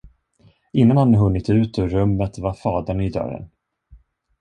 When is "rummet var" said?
1.89-2.53